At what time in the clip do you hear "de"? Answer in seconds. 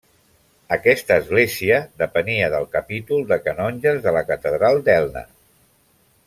3.33-3.39, 4.07-4.15